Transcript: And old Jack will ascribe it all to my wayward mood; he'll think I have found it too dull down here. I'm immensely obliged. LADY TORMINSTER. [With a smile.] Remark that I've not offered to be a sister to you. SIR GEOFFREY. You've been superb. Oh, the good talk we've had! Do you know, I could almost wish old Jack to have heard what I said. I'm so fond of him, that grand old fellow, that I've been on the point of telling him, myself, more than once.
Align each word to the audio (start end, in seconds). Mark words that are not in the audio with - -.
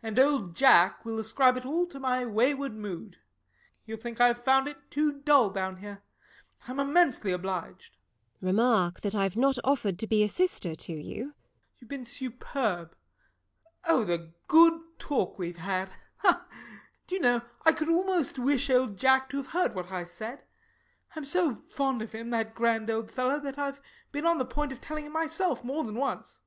And 0.00 0.16
old 0.16 0.54
Jack 0.54 1.04
will 1.04 1.18
ascribe 1.18 1.56
it 1.56 1.66
all 1.66 1.86
to 1.86 1.98
my 1.98 2.24
wayward 2.24 2.74
mood; 2.76 3.16
he'll 3.82 3.96
think 3.96 4.20
I 4.20 4.28
have 4.28 4.38
found 4.44 4.68
it 4.68 4.92
too 4.92 5.20
dull 5.22 5.50
down 5.50 5.78
here. 5.78 6.02
I'm 6.68 6.78
immensely 6.78 7.32
obliged. 7.32 7.96
LADY 8.40 8.40
TORMINSTER. 8.40 8.40
[With 8.40 8.48
a 8.48 8.52
smile.] 8.52 8.52
Remark 8.52 9.00
that 9.00 9.14
I've 9.16 9.36
not 9.36 9.58
offered 9.64 9.98
to 9.98 10.06
be 10.06 10.22
a 10.22 10.28
sister 10.28 10.76
to 10.76 10.92
you. 10.92 11.00
SIR 11.00 11.32
GEOFFREY. 11.32 11.54
You've 11.80 11.88
been 11.88 12.04
superb. 12.04 12.96
Oh, 13.88 14.04
the 14.04 14.32
good 14.46 14.82
talk 15.00 15.36
we've 15.36 15.56
had! 15.56 15.90
Do 16.22 17.16
you 17.16 17.20
know, 17.20 17.42
I 17.64 17.72
could 17.72 17.88
almost 17.88 18.38
wish 18.38 18.70
old 18.70 18.96
Jack 18.96 19.28
to 19.30 19.38
have 19.38 19.48
heard 19.48 19.74
what 19.74 19.90
I 19.90 20.04
said. 20.04 20.44
I'm 21.16 21.24
so 21.24 21.64
fond 21.72 22.02
of 22.02 22.12
him, 22.12 22.30
that 22.30 22.54
grand 22.54 22.88
old 22.88 23.10
fellow, 23.10 23.40
that 23.40 23.58
I've 23.58 23.80
been 24.12 24.26
on 24.26 24.38
the 24.38 24.44
point 24.44 24.70
of 24.70 24.80
telling 24.80 25.06
him, 25.06 25.12
myself, 25.12 25.64
more 25.64 25.82
than 25.82 25.96
once. 25.96 26.38